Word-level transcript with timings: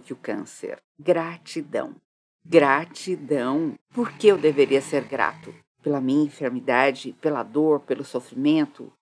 que 0.00 0.12
o 0.12 0.16
câncer. 0.16 0.82
Gratidão. 0.98 1.96
Gratidão. 2.44 3.74
Por 3.92 4.12
que 4.12 4.28
eu 4.28 4.38
deveria 4.38 4.80
ser 4.80 5.04
grato? 5.04 5.54
Pela 5.82 6.00
minha 6.00 6.24
enfermidade, 6.24 7.14
pela 7.20 7.42
dor, 7.42 7.80
pelo 7.80 8.04
sofrimento? 8.04 8.92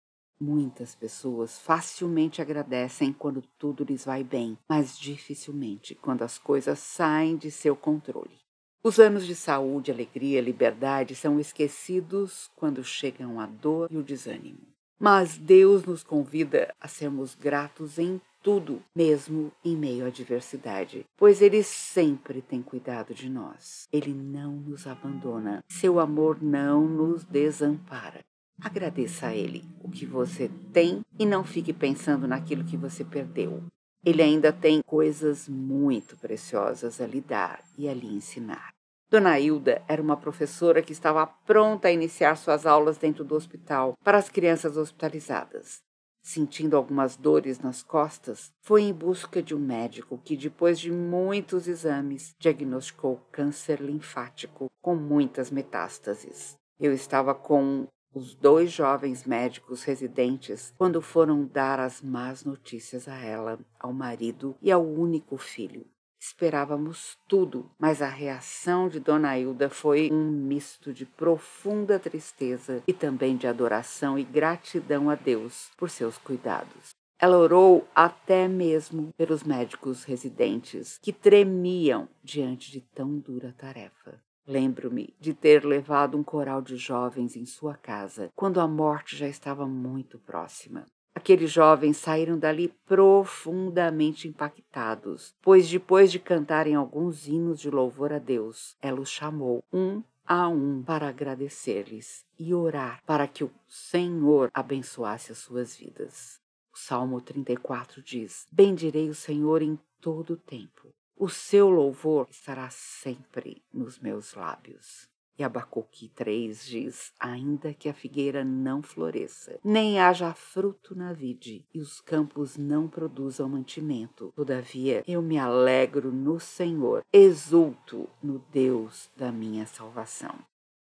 Muitas 0.40 0.94
pessoas 0.94 1.58
facilmente 1.60 2.42
agradecem 2.42 3.12
quando 3.12 3.42
tudo 3.56 3.84
lhes 3.84 4.04
vai 4.04 4.24
bem, 4.24 4.58
mas 4.68 4.98
dificilmente 4.98 5.94
quando 5.94 6.22
as 6.22 6.36
coisas 6.36 6.78
saem 6.80 7.36
de 7.36 7.50
seu 7.50 7.76
controle. 7.76 8.42
Os 8.84 8.98
anos 8.98 9.24
de 9.24 9.36
saúde, 9.36 9.92
alegria, 9.92 10.40
liberdade 10.40 11.14
são 11.14 11.38
esquecidos 11.38 12.50
quando 12.56 12.82
chegam 12.82 13.38
a 13.38 13.46
dor 13.46 13.88
e 13.92 13.96
o 13.96 14.02
desânimo. 14.02 14.71
Mas 15.02 15.36
Deus 15.36 15.84
nos 15.84 16.04
convida 16.04 16.72
a 16.80 16.86
sermos 16.86 17.34
gratos 17.34 17.98
em 17.98 18.20
tudo, 18.40 18.80
mesmo 18.94 19.50
em 19.64 19.76
meio 19.76 20.04
à 20.04 20.06
adversidade, 20.06 21.04
pois 21.16 21.42
Ele 21.42 21.60
sempre 21.64 22.40
tem 22.40 22.62
cuidado 22.62 23.12
de 23.12 23.28
nós. 23.28 23.88
Ele 23.92 24.14
não 24.14 24.52
nos 24.52 24.86
abandona, 24.86 25.64
seu 25.68 25.98
amor 25.98 26.40
não 26.40 26.86
nos 26.86 27.24
desampara. 27.24 28.20
Agradeça 28.60 29.26
a 29.26 29.34
Ele 29.34 29.64
o 29.82 29.90
que 29.90 30.06
você 30.06 30.48
tem 30.72 31.00
e 31.18 31.26
não 31.26 31.42
fique 31.42 31.72
pensando 31.72 32.28
naquilo 32.28 32.62
que 32.62 32.76
você 32.76 33.04
perdeu. 33.04 33.60
Ele 34.04 34.22
ainda 34.22 34.52
tem 34.52 34.80
coisas 34.86 35.48
muito 35.48 36.16
preciosas 36.16 37.00
a 37.00 37.06
lhe 37.08 37.20
dar 37.20 37.60
e 37.76 37.88
a 37.88 37.94
lhe 37.94 38.06
ensinar. 38.06 38.72
Dona 39.12 39.38
Hilda 39.38 39.82
era 39.86 40.00
uma 40.00 40.16
professora 40.16 40.80
que 40.80 40.94
estava 40.94 41.26
pronta 41.26 41.86
a 41.86 41.92
iniciar 41.92 42.34
suas 42.34 42.64
aulas 42.64 42.96
dentro 42.96 43.22
do 43.22 43.34
hospital 43.34 43.92
para 44.02 44.16
as 44.16 44.30
crianças 44.30 44.78
hospitalizadas. 44.78 45.82
Sentindo 46.22 46.78
algumas 46.78 47.14
dores 47.14 47.58
nas 47.58 47.82
costas, 47.82 48.50
foi 48.62 48.84
em 48.84 48.92
busca 48.94 49.42
de 49.42 49.54
um 49.54 49.58
médico 49.58 50.18
que, 50.24 50.34
depois 50.34 50.80
de 50.80 50.90
muitos 50.90 51.68
exames, 51.68 52.34
diagnosticou 52.38 53.20
câncer 53.30 53.82
linfático 53.82 54.70
com 54.80 54.94
muitas 54.94 55.50
metástases. 55.50 56.56
Eu 56.80 56.94
estava 56.94 57.34
com 57.34 57.86
os 58.14 58.34
dois 58.34 58.72
jovens 58.72 59.26
médicos 59.26 59.82
residentes 59.82 60.72
quando 60.78 61.02
foram 61.02 61.44
dar 61.44 61.78
as 61.78 62.00
más 62.00 62.44
notícias 62.46 63.06
a 63.06 63.18
ela, 63.18 63.58
ao 63.78 63.92
marido 63.92 64.56
e 64.62 64.72
ao 64.72 64.82
único 64.82 65.36
filho. 65.36 65.84
Esperávamos 66.24 67.18
tudo, 67.26 67.68
mas 67.76 68.00
a 68.00 68.06
reação 68.06 68.88
de 68.88 69.00
Dona 69.00 69.36
Hilda 69.36 69.68
foi 69.68 70.08
um 70.12 70.30
misto 70.30 70.92
de 70.92 71.04
profunda 71.04 71.98
tristeza 71.98 72.80
e 72.86 72.92
também 72.92 73.36
de 73.36 73.48
adoração 73.48 74.16
e 74.16 74.22
gratidão 74.22 75.10
a 75.10 75.16
Deus 75.16 75.72
por 75.76 75.90
seus 75.90 76.16
cuidados. 76.18 76.90
Ela 77.18 77.36
orou 77.36 77.88
até 77.92 78.46
mesmo 78.46 79.12
pelos 79.16 79.42
médicos 79.42 80.04
residentes 80.04 80.96
que 81.02 81.12
tremiam 81.12 82.08
diante 82.22 82.70
de 82.70 82.80
tão 82.80 83.18
dura 83.18 83.52
tarefa. 83.58 84.22
Lembro-me 84.46 85.12
de 85.18 85.34
ter 85.34 85.64
levado 85.64 86.16
um 86.16 86.22
coral 86.22 86.62
de 86.62 86.76
jovens 86.76 87.34
em 87.34 87.44
sua 87.44 87.74
casa 87.74 88.30
quando 88.36 88.60
a 88.60 88.68
morte 88.68 89.16
já 89.16 89.26
estava 89.26 89.66
muito 89.66 90.20
próxima. 90.20 90.86
Aqueles 91.14 91.50
jovens 91.50 91.96
saíram 91.98 92.38
dali 92.38 92.68
profundamente 92.86 94.26
impactados, 94.26 95.34
pois 95.42 95.68
depois 95.68 96.10
de 96.10 96.18
cantarem 96.18 96.74
alguns 96.74 97.28
hinos 97.28 97.60
de 97.60 97.70
louvor 97.70 98.12
a 98.12 98.18
Deus, 98.18 98.76
ela 98.80 99.00
os 99.00 99.10
chamou 99.10 99.62
um 99.72 100.02
a 100.26 100.48
um 100.48 100.82
para 100.82 101.08
agradecer-lhes 101.08 102.24
e 102.38 102.54
orar 102.54 103.02
para 103.04 103.28
que 103.28 103.44
o 103.44 103.50
Senhor 103.68 104.50
abençoasse 104.54 105.32
as 105.32 105.38
suas 105.38 105.76
vidas. 105.76 106.40
O 106.72 106.78
Salmo 106.78 107.20
34 107.20 108.02
diz: 108.02 108.46
Bendirei 108.50 109.08
o 109.08 109.14
Senhor 109.14 109.62
em 109.62 109.78
todo 110.00 110.34
o 110.34 110.36
tempo 110.36 110.92
o 111.22 111.28
seu 111.28 111.68
louvor 111.68 112.26
estará 112.28 112.68
sempre 112.68 113.62
nos 113.72 113.96
meus 114.00 114.34
lábios. 114.34 115.08
E 115.38 115.44
Abacuque 115.44 116.08
3 116.08 116.66
diz: 116.66 117.12
Ainda 117.18 117.72
que 117.72 117.88
a 117.88 117.94
figueira 117.94 118.44
não 118.44 118.82
floresça, 118.82 119.58
nem 119.64 119.98
haja 119.98 120.34
fruto 120.34 120.94
na 120.94 121.12
vide, 121.12 121.64
e 121.72 121.80
os 121.80 122.00
campos 122.00 122.56
não 122.56 122.88
produzam 122.88 123.48
mantimento, 123.48 124.32
todavia 124.36 125.02
eu 125.06 125.22
me 125.22 125.38
alegro 125.38 126.12
no 126.12 126.38
Senhor, 126.38 127.02
exulto 127.12 128.08
no 128.22 128.38
Deus 128.50 129.10
da 129.16 129.32
minha 129.32 129.66
salvação. 129.66 130.38